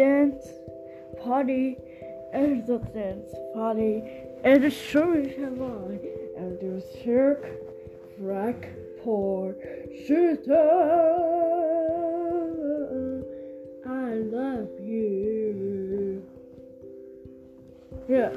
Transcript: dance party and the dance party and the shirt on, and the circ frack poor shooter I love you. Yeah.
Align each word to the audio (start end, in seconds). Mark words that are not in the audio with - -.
dance 0.00 0.46
party 1.22 1.76
and 2.32 2.66
the 2.66 2.78
dance 2.94 3.34
party 3.52 4.02
and 4.44 4.64
the 4.64 4.70
shirt 4.70 5.36
on, 5.38 6.00
and 6.38 6.58
the 6.58 6.82
circ 7.04 7.44
frack 8.18 8.60
poor 9.02 9.54
shooter 10.06 10.70
I 13.86 14.14
love 14.38 14.70
you. 14.80 16.22
Yeah. 18.08 18.32